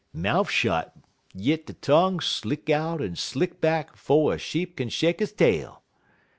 Mouf 0.15 0.49
shot, 0.49 0.93
yit 1.31 1.67
de 1.67 1.73
tongue 1.73 2.21
slick 2.21 2.71
out 2.71 3.03
en 3.03 3.15
slick 3.15 3.61
back 3.61 3.95
'fo' 3.95 4.31
a 4.31 4.39
sheep 4.39 4.75
kin 4.77 4.89
shake 4.89 5.19
he 5.19 5.27
tail. 5.27 5.83